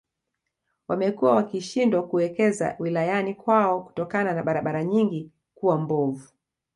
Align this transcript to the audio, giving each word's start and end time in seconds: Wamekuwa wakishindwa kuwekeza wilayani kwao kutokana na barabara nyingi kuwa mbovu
Wamekuwa 0.87 1.35
wakishindwa 1.35 2.07
kuwekeza 2.07 2.75
wilayani 2.79 3.33
kwao 3.35 3.83
kutokana 3.83 4.33
na 4.33 4.43
barabara 4.43 4.83
nyingi 4.83 5.31
kuwa 5.55 5.77
mbovu 5.77 6.29